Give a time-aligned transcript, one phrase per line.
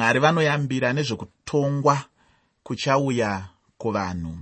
[0.00, 2.04] mwari vanoyambira nezvekutongwa
[2.62, 4.38] kuchauya kuvanhu.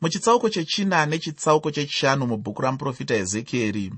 [0.00, 3.92] Muchitsauko chechina nechitsauko chechishanu mubhuku ramuprofita ezekieri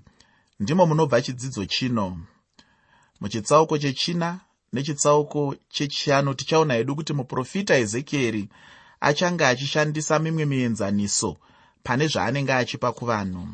[0.61, 2.21] ndimo munobva chidzidzo chino.
[3.21, 4.41] Muchitsauko chechina
[4.73, 8.49] nechitsauko chechishanu tichaona hedu kuti muprofita ezekieri
[9.01, 11.37] achange achishandisa mimwe mienzaniso
[11.83, 13.49] pane zvaanenge achipa kuvanhu.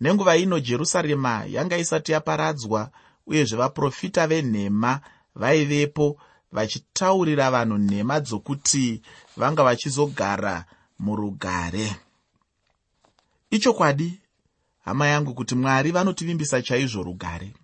[0.00, 2.90] Nenguva ino jerusarema yanga isati yaparadzwa
[3.26, 5.00] uyezve vaprofita venhema
[5.36, 6.16] vaivepo
[6.52, 9.02] vachitaurira vanhu nhema dzokuti
[9.36, 10.64] vanga vachizogara
[10.98, 11.96] murugare.
[13.50, 14.20] Ichokwadi
[14.84, 17.54] hama yangu kuti mwari vanotivimbisa chaizvo rugare?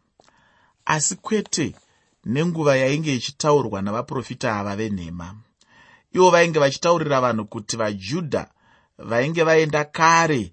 [0.85, 1.75] Asi kwete
[2.25, 5.35] nenguva yainge ichitaurwa navaprofita ava venhema.
[6.15, 8.47] Ivo vainge vachitaurira vanhu kuti vajudha
[8.99, 10.53] vainge vaenda kare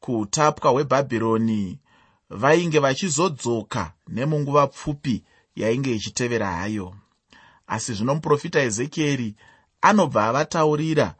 [0.00, 1.78] kuutapwa hwebhabhironi
[2.30, 5.22] vainge vachizodzoka nemunguva pfupi
[5.56, 6.94] yainge ichitevera hayo.
[7.66, 9.34] Asi zvino muprofita ezekieri
[9.80, 11.14] anobva avataurira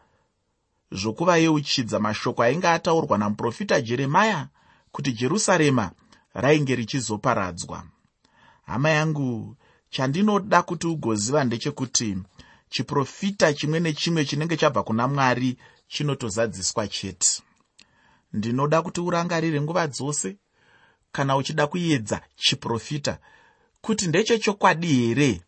[0.92, 4.48] zvokuvayeuchidza mashoko ainge ataurwa namuprofita jeremaya
[4.92, 5.90] kuti jerusarema
[6.34, 7.84] rainge richizoparadzwa.
[8.66, 9.56] Hama yangu
[9.90, 12.16] chandinoda kuti ugoziva ndechekuti
[12.68, 17.42] chiprofita chimwe nechimwe chinenge chabva kuna mwari chinotozadziswa chete.
[18.32, 20.36] Ndinoda kuti urangarire nguva dzose
[21.12, 23.18] kana uchida kuedza chiprofita
[23.86, 25.40] kuti ndechechokwadi here?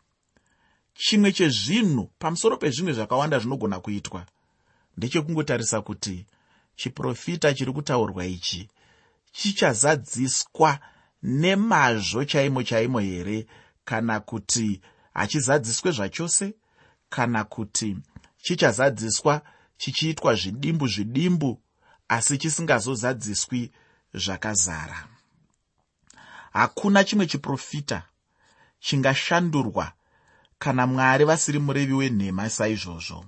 [0.93, 4.25] Chimwe chezvinhu pamusoro pezvimwe zvakawanda zvinogona kuitwa
[4.97, 6.25] ndechekungotarisa kuti
[6.75, 8.69] chiprofita chiri kutaurwa ichi
[9.31, 10.79] chichazadziswa
[11.23, 13.47] nemazvo chaimo chaimo here?
[13.85, 14.81] Kana kuti
[15.13, 16.53] hachizadziswe zvachose?
[17.09, 17.97] Kana kuti
[18.41, 19.41] chichazadziswa
[19.77, 21.61] chichiitwa zvidimbu zvidimbu
[22.07, 23.71] asi chisingazozadziswi
[24.13, 25.07] zvakazara?
[26.53, 28.08] Hakuna chimwe chiprofita
[28.79, 29.91] chingashandurwa
[30.59, 33.25] kana mwari vasiri murevi wenhema saizvozvo.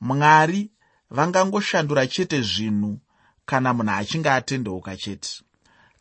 [0.00, 0.70] Mwari
[1.10, 2.98] vangangoshandura chete zvinhu
[3.46, 5.30] kana munhu achinge atendeuka chete.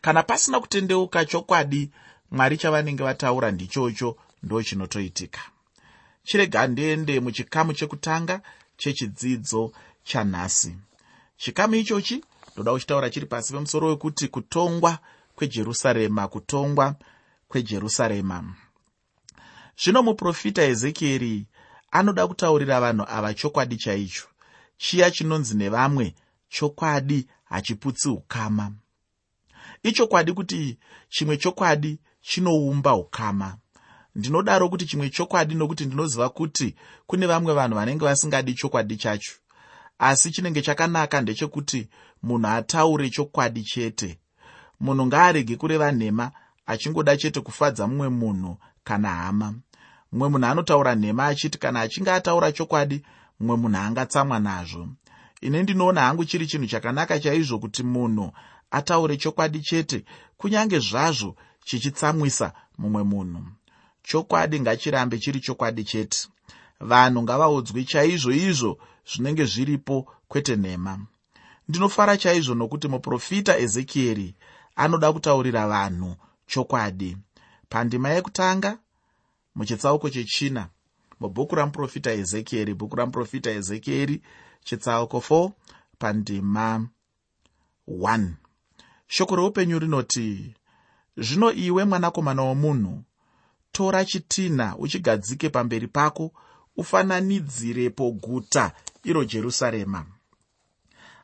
[0.01, 1.91] Kana pasina kutendeuka chokwadi
[2.31, 5.39] mwari chavanenge vataura ndichocho ndo chinotoitika
[6.23, 8.41] chirega ndiende muchikamu chekutanga
[8.77, 9.71] chechidzidzo
[10.03, 10.75] chanhasi.
[11.37, 12.23] Chikamu ichochi
[12.53, 14.99] ndoda kuchitaura chiri pasi pemusoro wekuti kutongwa
[15.35, 16.95] kwejerusarema kutongwa
[17.49, 18.55] kwejerusarema.
[19.81, 21.47] Zvino muprofita ezekieri
[21.91, 24.27] anoda kutaurira vanhu ava chokwadi chaicho
[24.77, 26.15] chiya chinonzi nevamwe
[26.49, 28.71] chokwadi hachiputsi ukama.
[29.83, 30.77] Ichokwadi kuti
[31.09, 33.57] chimwe chokwadi chinoumba ukama.
[34.15, 36.75] Ndinodaro kuti chimwe chokwadi nokuti ndinoziva kuti
[37.07, 39.33] kune vamwe vanhu vanenge vasingadi chokwadi chacho.
[39.99, 41.89] Asi chinenge chakanaka ndechekuti
[42.23, 44.19] munhu ataure chokwadi chete.
[44.79, 46.31] Munhu ngaarege kureva nhema
[46.69, 49.53] achingoda chete kufadza mumwe munhu kana hama.
[50.11, 53.01] Mumwe munhu anotaura nhema achiti kana achinge ataura chokwadi
[53.39, 54.87] mumwe munhu angatsamwa nazvo.
[55.41, 58.31] Ine ndinoona hangu chiri chinhu chakanaka chaizvo kuti munhu
[58.71, 60.05] ataure chokwadi chete
[60.37, 61.35] kunyange zvazvo
[61.65, 63.43] chichitsamwisa mumwe munhu.
[64.03, 66.27] Chokwadi ngachirambe chiri chokwadi chete.
[66.79, 68.77] Vanhu ngavaudzwi chaizvo izvo
[69.11, 70.99] zvinenge zviripo kwete nhema.
[71.67, 74.35] Ndinofara chaizvo nokuti muprofita ezekieri
[74.75, 76.15] anoda kutaurira vanhu
[76.51, 77.17] chokwadi.
[77.69, 78.71] Pandima yekutanga
[79.55, 80.63] muchitsauko chechina
[81.19, 84.21] mubhuku ramuprofita ezekieri bhuku ramuprofita ezekieri
[84.63, 85.51] chitsauko 4
[85.99, 86.87] pandima
[87.87, 88.29] 1
[89.07, 90.55] shoko reupenyu rinoti
[91.17, 93.03] zvino iwe mwanakomana womunhu
[93.71, 96.31] tora chitinha uchigadzike pamberi pako
[96.77, 98.71] ufananidzirepo guta
[99.03, 100.05] iro jerusarema.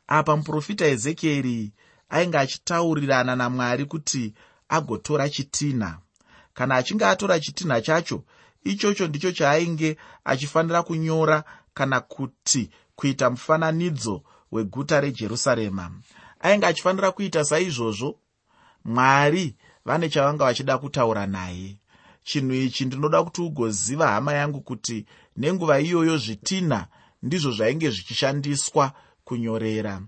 [0.06, 1.72] Apa muprofita ezekieri
[2.08, 4.34] ainge achitaurirana namwari kuti
[4.68, 5.98] agotora chitinha.
[6.54, 8.24] Kana achinge atora chitinha chacho
[8.64, 11.44] ichocho ndicho chaainge achifanira kunyora
[11.74, 14.22] kana kuti kuita mufananidzo
[14.52, 15.90] weguta rejerusarema.
[16.40, 18.18] Ainge achifanira kuita saizvozvo
[18.84, 21.76] mwari vane chavanga vachida kutaura naye.
[22.22, 25.06] Chinhu ichi ndinoda kuti ugoziva hama yangu kuti
[25.36, 26.86] nenguva iyoyo zvitinha
[27.22, 28.92] ndizvo zvainge zvichishandiswa
[29.24, 30.02] kunyorera.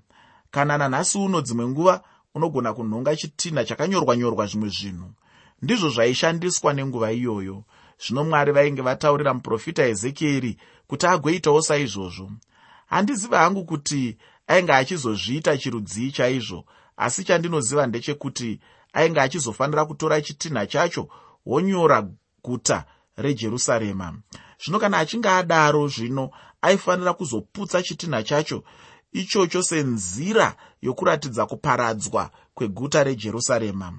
[0.50, 2.03] Kana nanhasi uno dzimwe nguva
[2.38, 5.11] unogona kunhonga chitinha chakanyorwa nyorwa zvimwe zvinhu.
[5.62, 7.64] Ndizvo zvaishandiswa nenguva iyoyo
[8.02, 10.56] zvino mwari vainge vataurira muprofita ezekieri
[10.87, 12.31] kuti agoitawo saizvozvo.
[12.87, 16.64] Handiziva hangu kuti ainge achizozviita chirudzii chaizvo
[16.96, 18.61] asi chandinoziva ndechekuti
[18.93, 21.08] ainge achizofanira kutora chitinha chacho
[21.46, 22.08] wonyora
[22.44, 22.84] guta
[23.17, 24.14] rejerusarema.
[24.62, 26.31] Zvino kana achinge adaro zvino
[26.62, 28.62] aifanira kuzoputsa chitinha chacho
[29.12, 33.93] ichocho senzira yokuratidza kuparadzwa kweguta rejerusarema.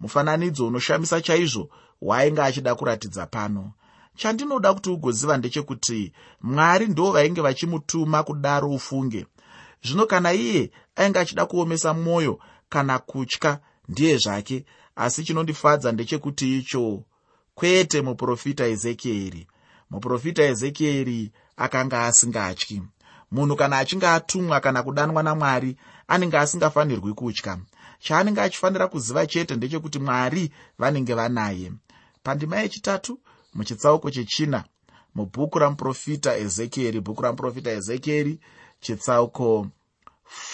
[0.00, 3.72] Mufananidzo unoshamisa chaizvo hwaainge achida kuratidza pano.
[4.16, 6.12] Chandinoda kuti ugoziva ndechekuti
[6.42, 9.26] mwari ndo vainge vachimutuma kudaro ufunge.
[9.84, 14.64] Zvino kana iye ainge achida kuomesa mwoyo kana kutya ndiye zvake.
[14.96, 17.02] Asi chinondifadza ndechekuti icho
[17.54, 19.46] kwete muprofita ezekieri.
[19.90, 22.82] Muprofita ezekieri akanga asingatyi
[23.30, 25.76] munhu kana achinge atumwa kana kudanwa namwari
[26.08, 27.58] anenge asingafanirwi kutya.
[27.98, 31.72] Chaanenge achifanira kuziva chete ndechekuti mwari vanenge vanaye.
[32.22, 33.20] Pandima yechitatu
[33.54, 34.64] muchitsauko chechina
[35.14, 38.40] mubhuku ramuprofita ezekieri bhuku ramuprofita ezekieri
[38.80, 39.66] chitsauko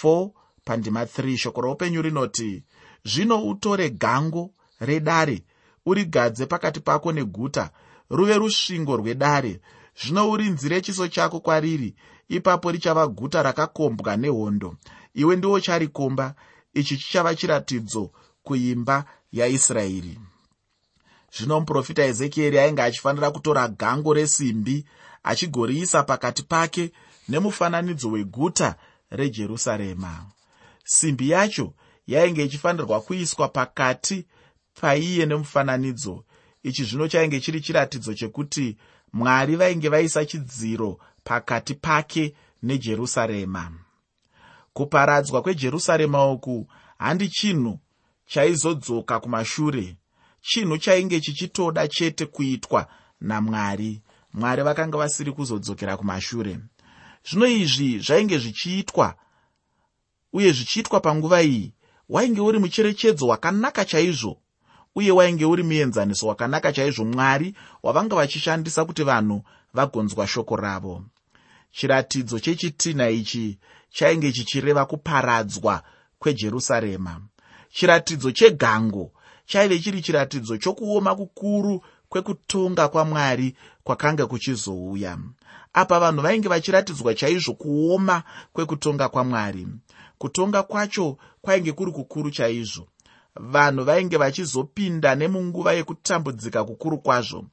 [0.03, 0.29] 4
[0.65, 2.63] pandima 3 shoko roupenyu rinoti
[3.05, 5.43] zvino utore gango redare
[5.85, 7.69] urigadze pakati pako neguta
[8.09, 9.59] ruve rusvingo rwedare.
[10.01, 11.95] Zvino urinzire chiso chako kwariri
[12.29, 14.75] ipapo richava guta rakakombwa nehondo.
[15.13, 16.35] Iwe ndiwo charikomba
[16.73, 18.11] ichi chichava chiratidzo
[18.43, 20.19] kuimba yaisraeri.
[21.37, 24.85] Zvino muprofita ezekieri ainge achifanira kutora gango resimbi
[25.23, 26.91] achigoriisa pakati pake
[27.29, 28.75] nemufananidzo weguta
[29.09, 30.25] rejerusarema.
[30.83, 31.73] Simbi yacho
[32.07, 34.25] yainge ichifanirwa kuiswa pakati
[34.81, 36.23] paiye nemufananidzo.
[36.63, 38.77] Ichi zvino chainge chiri chiratidzo chekuti
[39.13, 42.33] mwari vainge vaisa chidziro pakati pake
[42.63, 43.71] nejerusarema.
[44.73, 46.67] Kuparadzwa kwejerusarema uku
[46.97, 47.79] handi chinhu
[48.25, 49.95] chaizodzoka kumashure
[50.41, 52.87] chinhu chainge chichitoda chete kuitwa
[53.21, 54.01] namwari
[54.33, 56.59] mwari vakanga vasiri kuzodzokera kumashure.
[57.29, 59.15] Zvino izvi zvainge zvichiitwa
[60.33, 61.73] uye zvichiitwa panguva iyi
[62.09, 64.37] wainge uri mucherechedzo wakanaka chaizvo
[64.95, 69.43] uye wainge uri muenzaniso wakanaka chaizvo mwari wavanga vachishandisa kuti vanhu
[69.73, 71.03] vagonzwa shoko ravo
[71.75, 75.83] chiratidzo chechitina ichi chainge chichireva kuparadzwa
[76.19, 77.21] kwejerusarema.
[77.69, 79.11] Chiratidzo chegango
[79.45, 85.17] chaive chiri chiratidzo chokuoma kukuru kwekutonga kwamwari kwakanga kuchizouya.
[85.73, 88.23] Apa vanhu vainge vachiratidzwa chaizvo kuoma
[88.53, 89.67] kwekutonga kwamwari.
[90.17, 92.87] Kutonga kwacho kwainge kuri kukuru chaizvo.
[93.35, 97.45] Vanhu vainge vachizopinda nemunguva yekutambudzika kukuru kwazvo.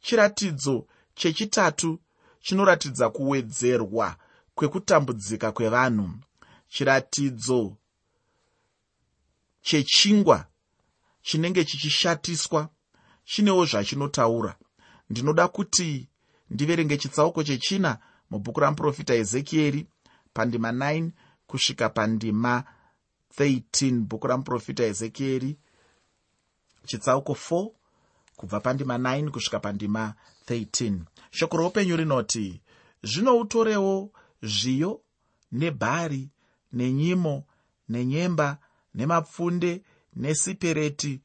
[0.00, 1.98] Chiratidzo chechitatu
[2.40, 4.16] chinoratidza kuwedzerwa
[4.54, 6.10] kwekutambudzika kwevanhu.
[6.68, 7.76] Chiratidzo
[9.62, 10.46] chechingwa
[11.22, 12.68] chinenge chichishatiswa.
[13.24, 14.56] Chinewo zvachinotaura.
[15.10, 16.08] Ndinoda kuti
[16.50, 17.98] ndiverenge chitsauko chechina
[18.30, 19.86] mubhuku ramuprofita ezekieri
[20.34, 21.10] pandima 9
[21.46, 22.64] kusvika pandima
[23.38, 25.58] 13 bhuku ramuprofita ezekieri
[26.86, 27.70] chitsauko 4
[28.36, 30.14] kubva pandima 9 kusvika pandima
[30.50, 30.98] 13
[31.30, 32.60] shoko roupenyu rinoti
[33.02, 34.10] zvino utorewo
[34.42, 35.00] zviyo
[35.52, 36.28] nebhari
[36.72, 37.44] nenyimo
[37.88, 38.58] nenyemba
[38.94, 39.82] nemapfunde
[40.16, 41.20] nesipereti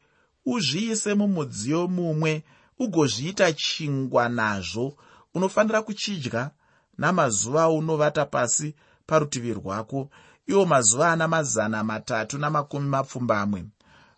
[0.45, 2.43] uzviise mumudziyo mumwe
[2.79, 4.97] ugozviita chingwa nazvo.
[5.33, 6.51] Unofanira kuchidya
[6.97, 8.75] namazuva aunovata pasi
[9.07, 10.09] parutivi rwako
[10.47, 13.65] iwo mazuva ana mazana matatu namakumi mapfumbamwe.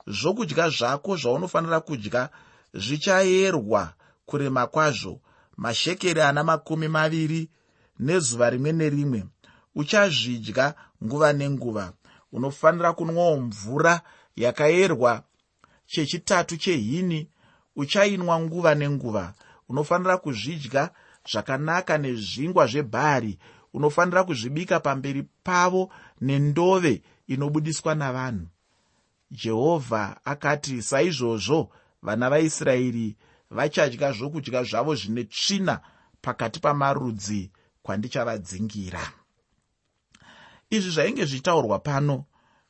[0.07, 2.30] Zvokudya zvako zvaunofanira kudya
[2.74, 3.94] zvichayerwa
[4.27, 5.19] kurema kwazvo.
[5.57, 7.50] Mashekeri ana makumi maviri
[8.00, 9.25] nezuva rimwe nerimwe.
[9.75, 11.94] Uchazvidya nguva nenguva.
[12.31, 14.01] Unofanira kunwawo mvura
[14.35, 15.24] yakayerwa
[15.85, 17.29] chechitatu chehini.
[17.75, 19.33] Uchainwa nguva nenguva.
[19.69, 20.89] Unofanira kuzvidya
[21.31, 23.40] zvakanaka nezvingwa zvebhari.
[23.73, 25.90] Unofanira kuzvibika pamberi pavo
[26.21, 28.47] nendove inobudiswa navanhu.
[29.31, 31.69] Jehovha akati saizvozvo
[32.02, 33.16] vana vaisraeri
[33.49, 35.81] vachadya zvokudya zvavo zvine tsvina
[36.21, 37.51] pakati pamarudzi
[37.83, 39.01] kwandichavadzingira.
[40.69, 42.25] Izvi zvainge zvichitaurwa pano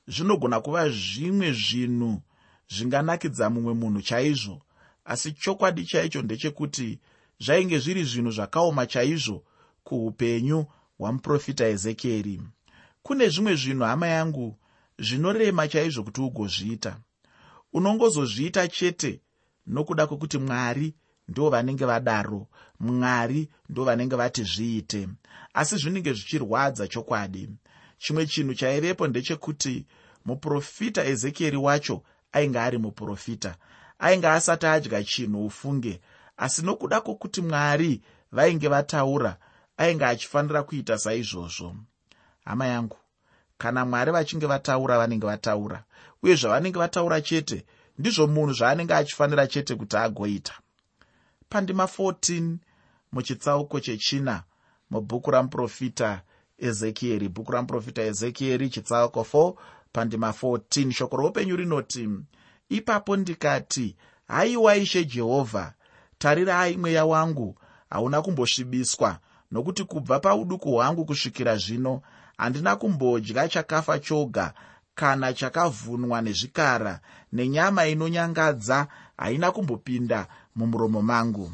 [0.08, 2.22] zvinogona kuva zvimwe zvinhu
[2.70, 4.62] zvinganakidza mumwe munhu chaizvo
[5.06, 7.00] asi chokwadi chaicho ndechekuti
[7.40, 9.44] zvainge zviri zvinhu zvakaoma chaizvo
[9.84, 10.66] kuupenyu
[10.98, 12.42] hwamuprofita ezekieri.
[13.04, 14.58] Kune zvimwe zvinhu hama yangu
[15.00, 17.00] zvinorema chaizvo kuti ugozviita.
[17.74, 19.22] Unongozozviita chete
[19.68, 20.94] nokuda kwekuti mwari
[21.28, 22.48] ndo vanenge vadaro
[22.80, 25.08] mwari ndo vanenge vati zviite.
[25.54, 27.50] Asi zvinenge zvichirwadza chokwadi.
[27.98, 29.86] Chimwe chinhu chaivepo ndechekuti
[30.26, 33.56] muprofita ezekieri wacho ainge ari muprofita
[34.00, 36.02] ainge asati adya chinhu ufunge.
[36.38, 39.38] Asi nokuda kwokuti mwari vainge vataura
[39.78, 41.76] ainge achifanira kuita saizvozvo.
[42.46, 42.98] Hama yangu
[43.58, 45.84] kana mwari vachinge vataura vanenge vataura
[46.24, 47.66] uye zvavanenge vataura chete
[47.98, 50.54] ndizvo munhu zvaanenge achifanira chete kuti agoita.
[51.50, 52.58] Pandima 14
[53.12, 54.44] muchitsauko chechina
[54.90, 56.22] mubhuku ramuprofita
[56.58, 57.30] ezekieri.
[57.30, 59.54] Bhuku ramuprofita ezekieri chitsauko 4
[59.92, 62.10] pandima 14 shoko roupenyu rinoti
[62.70, 63.96] ipapo ndikati
[64.28, 65.74] haiwa ishe jehovha
[66.18, 67.56] tarirai mweya wangu
[67.90, 69.20] hauna kumbosvibiswa
[69.52, 72.02] nokuti kubva pauduku hwangu kusvikira zvino
[72.38, 74.54] handina kumbodya chakafa choga
[75.00, 77.00] kana chakavhunwa nezvikara
[77.34, 78.88] nenyama inonyangadza
[79.18, 81.52] haina kumbopinda mumuromo mangu.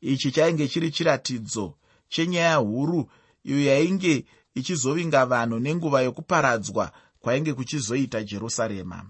[0.00, 1.74] Ichi chainge chiri chiratidzo
[2.08, 3.10] chenyaya huru
[3.44, 9.04] iyo yainge ichizovinga vanhu nenguva yokuparadzwa kwainge kuchizoita jerusarema.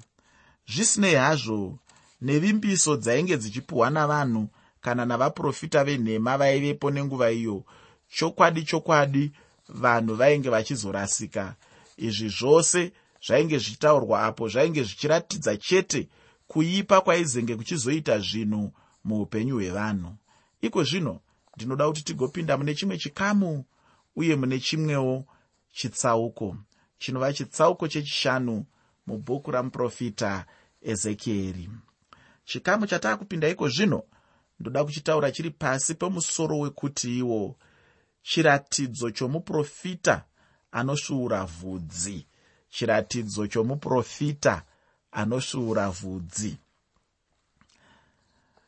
[0.68, 1.78] Zvisinei hazvo
[2.20, 4.48] nevimbiso dzainge dzichipiwa navanhu
[4.80, 7.64] kana navaprofita venhema vaivepo nenguva iyo
[8.16, 9.32] chokwadi chokwadi
[9.68, 11.54] vanhu vainge vachizorasika.
[11.96, 12.92] Izvi zvose
[13.26, 16.08] zvainge zvichitaurwa apo zvainge zvichiratidza chete
[16.46, 18.72] kuipa kwaizenge kuchizoita zvinhu
[19.04, 20.16] muupenyu hwevanhu.
[20.60, 21.20] Iko zvino
[21.56, 23.64] ndinoda kuti tigopinda mune chimwe chikamu
[24.16, 25.24] uye mune chimwewo
[25.72, 26.56] chitsauko
[26.98, 28.64] chinova chitsauko chechishanu
[29.06, 30.46] mubhuku ramuprofita
[30.82, 31.70] ezekieri.
[32.44, 34.02] Chikamu chataa kupinda iko zvino
[34.60, 37.56] ndoda kuchitaura chiri pasi pemusoro wekuti iwo
[38.22, 40.24] chiratidzo chomuprofita
[40.72, 42.26] anosvuura vhudzi
[42.70, 44.62] chiratidzo chomuprofita
[45.12, 46.56] anosvuura vhudzi.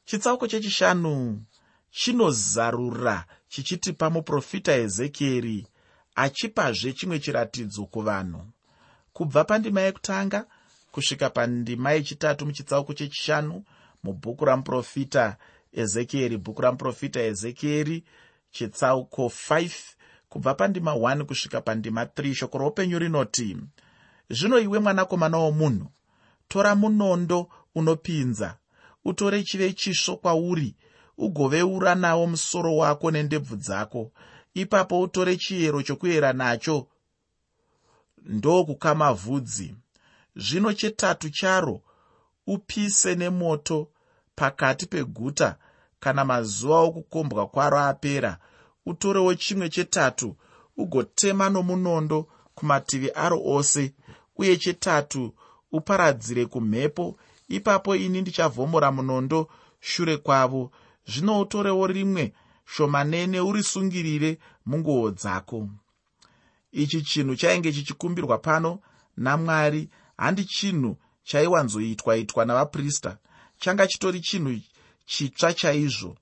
[0.05, 1.43] Chitsauko chechishanu
[1.91, 5.67] chinozarura chichitipa muprofita ezekieri
[6.15, 8.43] achipazve chimwe chiratidzo kuvanhu.
[9.13, 10.47] Kubva pandima yekutanga
[10.93, 13.65] kusvika pandima yechitatu muchitsauko chechishanu
[14.03, 15.37] mubhuku ramuprofita
[15.73, 18.05] ezekieri bhuku ramuprofita ezekieri
[18.51, 19.71] chitsauko 5
[20.29, 23.57] kubva pandima 1 kusvika pandima 3 shoko roupenyu rinoti
[24.31, 25.87] zvino iwe mwanakomana womunhu
[26.49, 28.57] tora munondo unopinza
[29.05, 30.75] utore chive chisvo kwauri
[31.19, 34.13] ugoveura nawo musoro wako nendebvu dzako.
[34.55, 36.87] Ipapo utore chiyero chokuyera nacho
[38.25, 39.75] ndokukama vhudzi
[40.37, 41.81] zvino chetatu charo
[42.47, 43.89] upise nemoto
[44.35, 45.57] pakati peguta
[46.01, 48.39] kana mazuva okukombwa kwaro apera.
[48.87, 50.37] Utorewo chimwe chetatu
[50.77, 53.95] ugotema nomunondo kumativi aro ose
[54.39, 55.35] uye chetatu
[55.73, 57.19] uparadzire kumhepo.
[57.49, 59.49] Ipapo ini ndichavhomora munondo
[59.81, 60.71] shure kwavo.
[61.07, 62.33] Zvino utorewo rimwe
[62.65, 65.69] shomanene urisungirire munguo dzako.
[66.73, 68.81] Ichi chinhu chainge chichikumbirwa pano
[69.17, 69.89] namwari.
[70.17, 73.19] Handi chinhu chaiwanzoitwa itwa navaprista.
[73.59, 74.61] Changa chitori chinhu
[75.07, 76.17] chitsva chaizvo.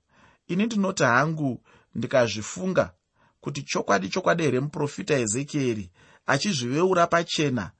[0.47, 1.61] Ini ndinoti hangu
[1.95, 2.93] ndikazvifunga
[3.41, 5.91] kuti chokwadi chokwadi here muprofita ezekieri
[6.25, 7.71] achizviveura pachena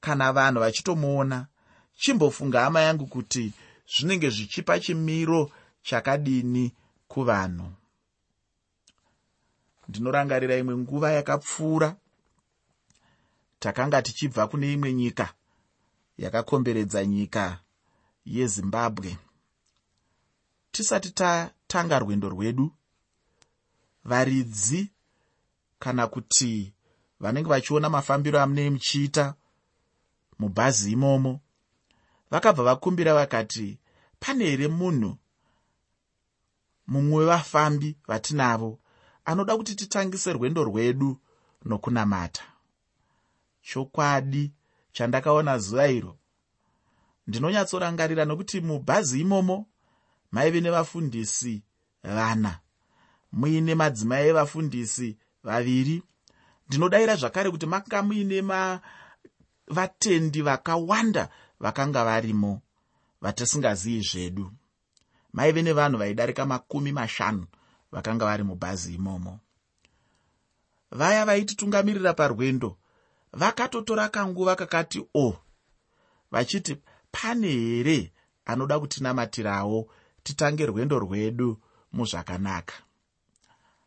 [0.00, 1.46] kana vanhu vachitomuona
[1.98, 3.52] chimbofunga hama yangu kuti
[3.92, 5.50] zvinenge zvichipa chimiro
[5.82, 6.72] chakadini
[7.08, 7.72] kuvanhu.
[9.88, 11.96] Ndinorangarira imwe nguva yakapfuura
[13.58, 15.34] takanga tichibva kune imwe nyika
[16.18, 17.58] yakakomberedza nyika
[18.24, 19.18] yezimbabwe.
[20.72, 22.72] Tisati tatanga rwendo rwedu
[24.04, 24.90] varidzi
[25.78, 26.72] kana kuti
[27.20, 29.34] vanenge vachiona mafambiro amunei muchiita
[30.38, 31.40] mubhazi imomo.
[32.30, 33.78] Vakabva vakumbira vakati
[34.20, 35.16] pane here munhu
[36.86, 38.78] mumwe wevafambi vatinavo
[39.24, 41.20] anoda kuti titangise rwendo rwedu
[41.64, 42.44] nokunamata?
[43.62, 44.52] Chokwadi
[44.92, 46.18] chandakaona zuva iro
[47.26, 49.66] ndinonyatsorangarira nokuti mubhazi imomo
[50.32, 51.62] maive nevafundisi
[52.02, 52.58] vana.
[53.32, 56.02] Muine madzimai evafundisi vaviri.
[56.68, 58.42] Ndinodayira zvakare kuti makanga muine
[59.68, 61.28] vatendi vakawanda
[61.60, 62.62] vakanga varimo
[63.20, 64.52] vatisingazivi zvedu.
[65.32, 67.46] Maive nevanhu vaidarika makumi mashanu
[67.92, 69.40] vakanga vari mubhazi imomo.
[70.90, 72.76] Vaya vaititungamirira parwendo
[73.32, 75.36] vakatotora kanguva kakati o oh,
[76.30, 76.76] vachiti
[77.12, 78.12] pane here
[78.44, 79.88] anoda kutinamatirawo
[80.22, 81.58] titange rwendo rwedu
[81.92, 82.74] muzvakanaka?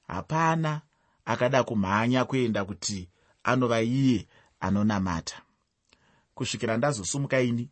[0.07, 0.81] Hapana
[1.25, 3.09] akada kumhanya kuenda kuti
[3.43, 4.27] anova iye
[4.59, 5.41] anonamata
[6.39, 7.69] kusvikira ndazosumuka ini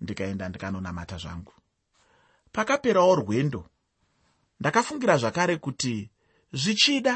[0.00, 1.52] ndikaenda ndikanonamata zvangu.
[2.52, 3.62] Pakaperawo rwendo
[4.60, 6.10] ndakafungira zvakare kuti
[6.52, 7.14] zvichida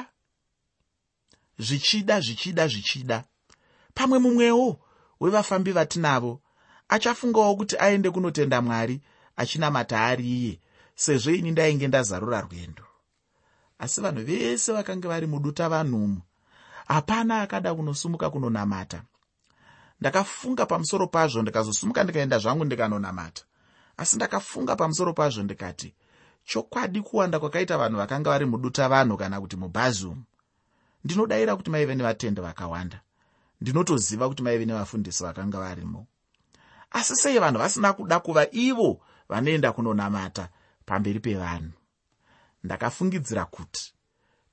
[1.58, 3.24] zvichida zvichida zvichida.
[3.94, 4.80] Pamwe mumwewo
[5.20, 6.40] wevafambi vatinavo
[6.88, 9.00] achafungawo kuti aende kunotenda mwari
[9.36, 10.60] achinamata ari iye
[10.94, 12.86] sezvo ini ndainge ndazarura rwendo.
[13.78, 16.20] Asi vanhu vese vakanga vari muduta vanhumu
[16.86, 19.02] hapana akada kunosumuka kunonamata
[20.00, 23.42] ndakafunga pamusoro pazvo ndikazosumuka ndikaenda zvangu ndikanonamata.
[23.96, 25.94] Asi ndakafunga pamusoro pazvo ndikati
[26.44, 30.24] chokwadi kuwanda kwakaita vanhu vakanga vari muduta vanhu kana kuti mubhazum
[31.04, 33.00] ndinodayira kuti maive nevatende vakawanda.
[33.60, 36.06] Ndinotoziva kuti maive nevafundisi vakanga varimo.
[36.90, 40.48] Asi sei vanhu vasina kuda kuva ivo vanoenda kunonamata
[40.86, 41.72] pamberi pevanhu?
[42.64, 43.94] Ndakafungidzira kuti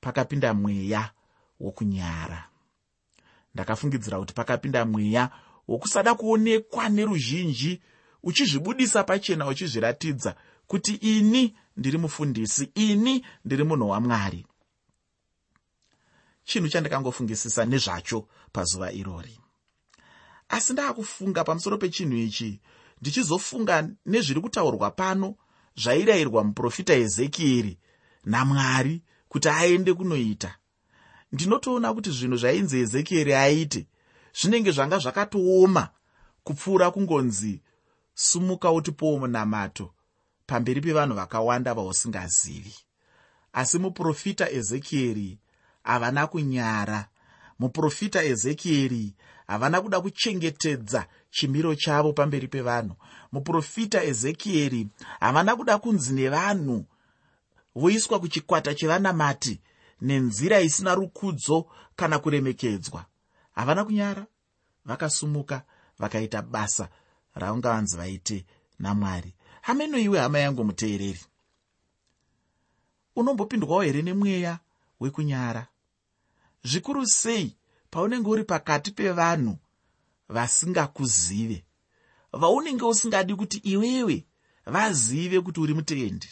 [0.01, 1.11] pakapinda mweya
[1.59, 2.50] wokunyara
[3.53, 5.29] ndakafungidzira kuti pakapinda mweya
[5.67, 7.81] wokusada kuonekwa neruzhinji
[8.23, 10.35] uchizvibudisa pachena uchizviratidza
[10.67, 14.45] kuti ini ndiri mufundisi ini ndiri munhu wamwari
[16.43, 19.39] chinhu chandikangofungisisa nezvacho pazuva irori.
[20.49, 22.59] Asi ndaakufunga pamusoro pechinhu ichi
[23.01, 25.35] ndichizofunga nezviri kutaurwa pano
[25.75, 27.79] zvairayirwa muprofita ezekieri
[28.25, 30.55] namwari kuti aende kunoita
[31.31, 33.87] ndinotoona kuti zvinhu zvainzi ezekieri aite
[34.39, 35.83] zvinenge zvanga zvakatooma
[36.43, 37.61] kupfuura kungonzi
[38.13, 39.93] sumuka utipowo munamato
[40.51, 42.75] pamberi pevanhu vakawanda vausingazivi.
[43.53, 45.39] Asi muprofita ezekieri
[45.83, 47.07] havana kunyara.
[47.59, 49.13] Muprofita ezekieri
[49.47, 52.95] havana kuda kuchengetedza chimiro chavo pamberi pevanhu.
[53.31, 54.87] Muprofita ezekieri
[55.19, 56.85] havana kuda kunzi nevanhu
[57.75, 59.59] voiswa kuchikwata chevanamati
[60.01, 63.05] nenzira isina rukudzo kana kuremekedzwa.
[63.51, 64.25] Havana kunyara.
[64.85, 65.63] Vakasumuka
[65.99, 66.89] vakaita basa
[67.35, 68.45] raungavanzi vaite
[68.79, 69.35] namwari.
[69.61, 71.25] Hameno iwe hama yangu muteereri.
[73.15, 74.59] Unombopindwawo here nemweya
[74.99, 75.67] wekunyara?
[76.63, 77.57] Zvikuru sei
[77.89, 79.57] paunenge uri pakati pevanhu
[80.29, 81.65] vasingakuzive?
[82.33, 84.25] Vaunenge usingadi kuti iwewe
[84.65, 86.29] vazive kuti uri mutendi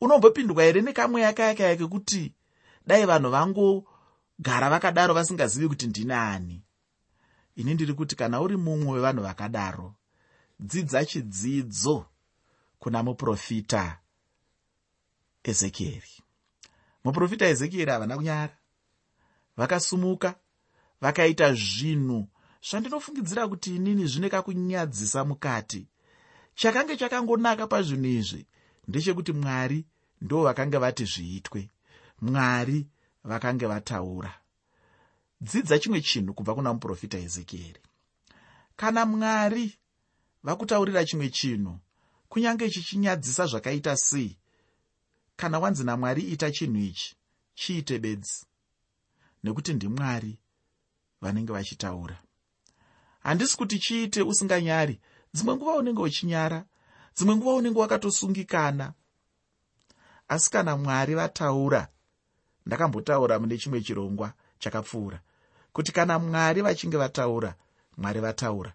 [0.00, 2.32] unombopindwa here nekamweya kaya kaya kekuti
[2.90, 6.62] dai vanhu vangogara vakadaro vasingazivi kuti ndini ani
[7.56, 9.94] ini ndiri kuti kana uri mumwe wevanhu vakadaro
[10.60, 12.06] dzidza chidzidzo
[12.78, 13.98] kuna muprofita
[15.42, 16.14] ezekieri.
[17.04, 18.56] Muprofita ezekieri havana kunyara.
[19.56, 20.34] Vakasumuka
[21.00, 22.28] vakaita zvinhu
[22.68, 25.86] zvandinofungidzira kuti inini zvine kakunyadzisa mukati.
[26.54, 28.46] Chakange chakangonaka pazvinhu izvi
[28.88, 29.86] ndechekuti mwari
[30.20, 31.70] ndo vakange vati zviitwe
[32.20, 32.86] mwari
[33.24, 34.32] vakange vataura.
[35.40, 37.80] Dzidza chimwe chinhu kubva kuna muprofita ezekieri
[38.80, 39.78] kana mwari
[40.42, 41.78] vakutaurira chimwe chinhu
[42.28, 44.38] kunyange chichinyadzisa zvakaita sei?
[45.36, 47.16] Kana wanzi namwari ita chinhu ichi
[47.54, 48.46] chiite bedzi.
[49.44, 50.38] Nekuti ndimwari
[51.20, 52.22] vanenge vachitaura.
[53.22, 55.00] Handisi kuti chiite usinganyari.
[55.34, 56.64] Dzimwe nguva unenge uchinyara
[57.16, 58.92] dzimwe nguva unenge wakatosungikana.
[60.28, 61.88] Asi kana mwari vataura
[62.66, 65.20] ndakambotaura mune chimwe chirongwa chakapfuura
[65.72, 67.54] kuti kana mwari vachinge vataura
[67.98, 68.72] mwari vataura.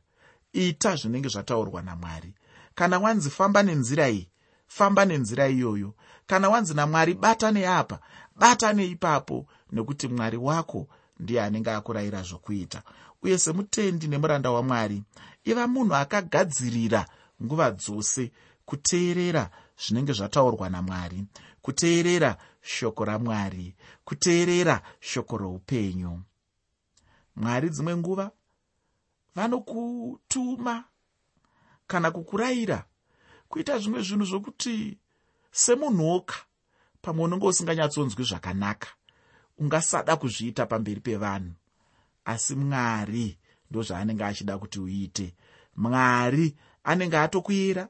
[0.54, 2.34] Ita zvinenge zvataurwa namwari.
[2.76, 4.30] Kana wanzi famba nenzira iyi
[4.68, 5.94] famba nenzira iyoyo.
[6.28, 8.00] Kana wanzi namwari bata neapa
[8.36, 10.88] bata neipapo nekuti mwari wako
[11.20, 12.82] ndiye anenge akurayira zvokuita.
[13.24, 15.04] Uye semutendi nemuranda wamwari
[15.44, 17.06] iva munhu akagadzirira
[17.44, 18.32] nguva dzose
[18.66, 21.26] kuteerera zvinenge zvataurwa namwari.
[21.62, 26.22] Kuteerera shoko ramwari kuteerera shoko roupenyu.
[27.36, 28.32] Mwari dzimwe nguva
[29.36, 30.84] vanokutuma
[31.88, 32.86] kana kukurayira
[33.50, 34.98] kuita zvimwe zvinhu zvokuti
[35.52, 36.36] semunhuoka
[37.02, 38.90] pamwe unenge usinganyatsonzwi zvakanaka
[39.58, 41.54] ungasada kuzviita pamberi pevanhu.
[42.26, 43.38] Asi mwari
[43.70, 45.36] ndozvaanenge achida kuti uite.
[45.76, 47.90] Mwari anenge atokuyera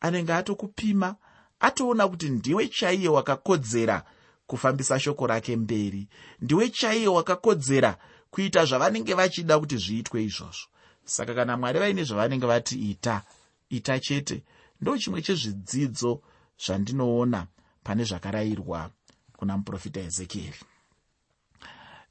[0.00, 1.16] anenge atokupima
[1.60, 4.04] atoona kuti ndiwe chaiye wakakodzera
[4.46, 6.08] kufambisa shoko rake mberi.
[6.40, 7.98] Ndiwe chaiye wakakodzera
[8.30, 10.66] kuita zvavanenge vachida kuti zviitwe izvozvo.
[11.04, 13.22] Saka kana mwari vaine zvavanenge vati ita
[13.68, 14.44] ita chete.
[14.80, 16.22] Ndo chimwe chezvidzidzo
[16.64, 17.46] zvandinoona
[17.82, 18.90] pane zvakarayirwa
[19.36, 20.60] kuna muprofita ezekieri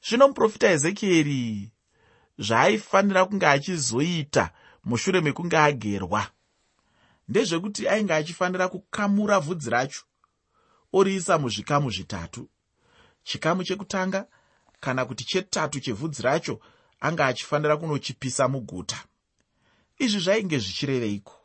[0.08, 1.70] zvino muprofita ezekieri
[2.40, 4.50] zvaaifanira kunge achizoita
[4.86, 6.22] mushure mekunge agerwa
[7.28, 10.02] ndezvekuti ainge achifanira kukamura vhudzi racho
[10.94, 12.50] oriisa muzvikamu zvitatu.
[13.24, 14.28] Chikamu chekutanga
[14.80, 16.60] kana kuti chetatu chevhudzi racho
[17.00, 19.04] anga achifanira kunochipisa muguta.
[20.00, 21.36] Izvi zvainge zvichireveiko?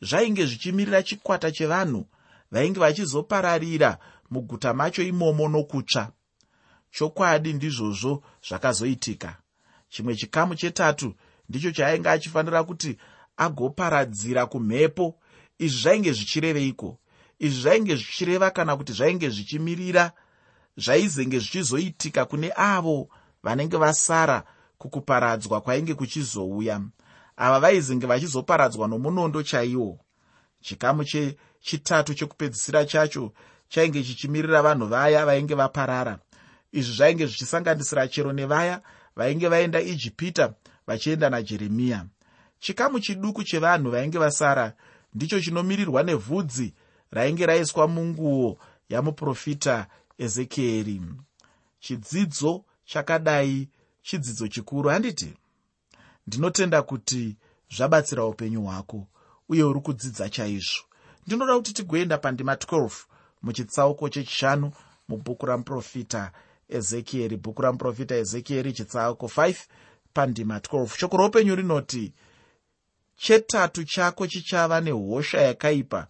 [0.00, 2.06] Zvainge zvichimirira chikwata chevanhu
[2.50, 3.98] vainge vachizopararira
[4.30, 6.12] muguta macho imomo nokutsva.
[6.90, 9.36] Chokwadi ndizvozvo zvakazoitika.
[9.88, 11.14] Chimwe chikamu chetatu
[11.48, 12.98] ndicho chaainge achifanira kuti
[13.44, 15.14] agoparadzira kumhepo.
[15.58, 16.98] Izvi zvainge zvichireveiko?
[17.38, 20.12] Izvi zvainge zvichireva kana kuti zvainge zvichimirira?
[20.76, 23.08] Zvaizenge zvichizoitika kune avo
[23.42, 24.44] vanenge vasara
[24.78, 26.80] kukuparadzwa kwainge kuchizouya.
[27.36, 29.98] Ava vaizenge vachizoparadzwa nomunondo chaiwo.
[30.60, 33.32] Chikamu chechitatu chekupedzisira chacho
[33.68, 36.18] chainge chichimirira vanhu vaya vainge vaparara.
[36.72, 38.82] Izvi zvainge zvichisanganisira chero nevaya
[39.16, 40.54] vainge vaenda ijipita
[40.86, 42.06] vachienda najeremiya
[42.62, 44.72] chikamu chiduku chevanhu vainge vasara
[45.14, 46.74] ndicho chinomirirwa nevhudzi
[47.10, 49.86] rainge raiswa munguo yamuprofita
[50.18, 51.00] ezekieri
[51.80, 53.68] chidzidzo chakadai
[54.02, 55.34] chidzidzo chikuru handiti?
[56.26, 57.36] Ndinotenda kuti
[57.76, 59.06] zvabatsira upenyu hwako
[59.48, 60.84] uye uri kudzidza chaizvo.
[61.26, 62.90] Ndinoda kuti tigoenda pandima 12
[63.42, 64.72] muchitsauko chechishanu
[65.08, 66.32] mubhuku ramuprofita
[66.68, 69.56] ezekieri bhuku ramuprofita ezekieri chitsauko 5
[70.14, 72.12] pandima 12 shoko roupenyu rinoti
[73.22, 76.06] chetatu chako chichava nehosha yakaipa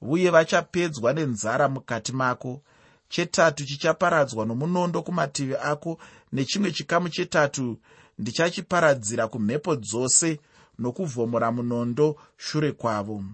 [0.00, 2.62] uye vachapedzwa nenzara mukati mako.
[3.08, 5.98] Chetatu chichaparadzwa nomunondo kumativi ako
[6.32, 7.78] nechimwe chikamu chetatu
[8.18, 10.40] ndichachiparadzira kumhepo dzose
[10.78, 13.24] nokuvhomora munondo shure kwavo.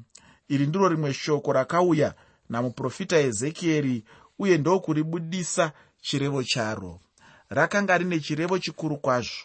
[0.49, 2.15] Iri ndiro rimwe shoko rakauya
[2.49, 4.05] namuprofita ezekieri
[4.39, 7.01] uye ndokuribudisa chirevo charo.
[7.49, 9.45] Rakanga rine chirevo chikuru kwazvo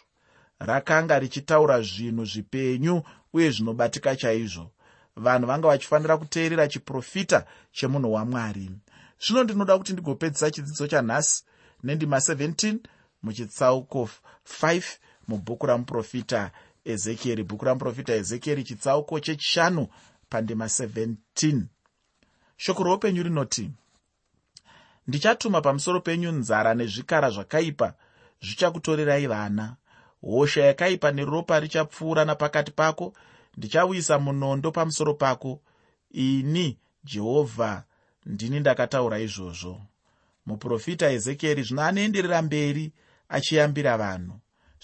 [0.58, 3.02] rakanga richitaura zvinhu zvipenyu
[3.36, 4.70] uye zvinobatika chaizvo.
[5.16, 8.70] Vanhu vanga vachifanira kuteerera chiprofita chemunhu wamwari.
[9.20, 11.44] Zvino ndinoda kuti ndigopedzisa chidzidzo chanhasi
[11.82, 12.78] nendima 17
[13.22, 14.08] muchitsauko
[14.62, 14.82] 5
[15.28, 16.50] mubhuku ramuprofita
[16.84, 17.42] ezekieri.
[17.44, 19.88] Bhuku ramuprofita ezekieri chitsauko chechishanu
[20.28, 21.62] pandima 17
[22.56, 23.70] shoko roupenyu rinoti
[25.08, 27.94] ndichatuma pamusoro penyu nzara nezvikara zvakaipa
[28.44, 29.76] zvichakutorerai vana
[30.22, 33.12] hosha yakaipa neropa richapfuura napakati pako
[33.56, 35.60] ndichauyisa munondo pamusoro pako.
[36.10, 37.84] Ini jehovha
[38.26, 39.80] ndini ndakataura izvozvo.
[40.46, 42.92] Muprofita ezekieri zvino anoenderera mberi
[43.28, 44.34] achiyambira vanhu.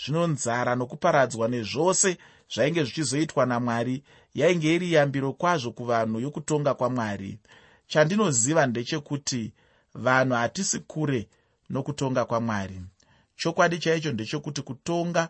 [0.04, 2.16] Zvino nzara nokuparadzwa nezvose
[2.54, 4.02] zvainge zvichizoitwa namwari
[4.34, 7.38] yainge iri yambiro kwazvo kuvanhu yokutonga kwamwari.
[7.86, 9.52] Chandinoziva ndechekuti
[9.94, 11.28] vanhu hatisi kure
[11.70, 12.80] nokutonga kwamwari
[13.36, 15.28] chokwadi chaicho ndechekuti kutonga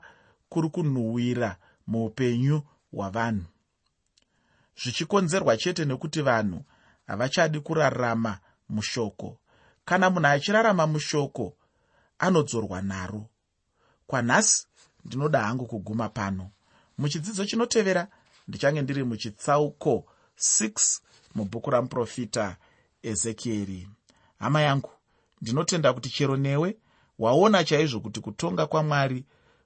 [0.49, 2.63] kuri kunhuhwira muupenyu
[2.93, 3.45] hwavanhu.
[4.83, 6.65] Zvichikonzerwa chete nekuti vanhu
[7.07, 8.39] havachadi kurarama
[8.69, 9.39] mushoko.
[9.85, 11.57] Kana munhu achirarama mushoko
[12.19, 13.27] anodzorwa naro.
[14.07, 14.67] Kwanhasi
[15.05, 16.51] ndinoda hangu kuguma pano.
[16.99, 18.09] Muchidzidzo chinotevera
[18.49, 20.05] ndichange ndiri muchitsauko
[20.39, 21.01] 6
[21.35, 22.57] mubhuku ramuprofita
[23.03, 23.89] ezekieri
[24.39, 24.91] hama yangu
[25.41, 26.77] ndinotenda kuti chero newe
[27.23, 29.25] waona chaizvo kuti kutonga kwamwari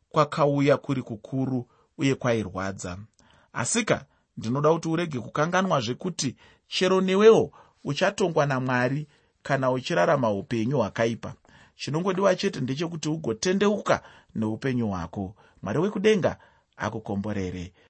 [0.09, 2.99] kwakauya kuri kukuru uye kwairwadza.
[3.53, 4.05] Asika
[4.37, 6.37] ndinoda kuti urege kukanganwa zvekuti
[6.69, 7.53] chero newewo
[7.85, 9.07] uchatongwa namwari
[9.43, 11.35] kana uchirarama upenyu hwakaipa.
[11.77, 14.03] Chinongodiwa chete ndechekuti ugotendeuka
[14.35, 15.35] neupenyu hwako.
[15.63, 16.37] Mwari wekudenga
[16.77, 17.73] akukomborere